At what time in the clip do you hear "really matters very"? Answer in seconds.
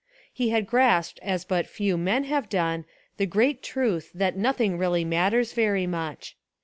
4.79-5.85